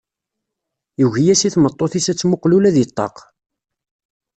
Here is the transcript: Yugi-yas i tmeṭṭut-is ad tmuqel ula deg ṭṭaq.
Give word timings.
Yugi-yas 1.01 1.41
i 1.47 1.49
tmeṭṭut-is 1.55 2.07
ad 2.11 2.17
tmuqel 2.17 2.55
ula 2.57 2.75
deg 2.75 2.87
ṭṭaq. 2.89 3.15